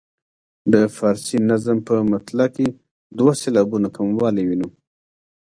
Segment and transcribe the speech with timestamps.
[0.73, 2.67] د فارسي نظم په مطلع کې
[3.17, 4.69] دوه سېلابونه کموالی وینو.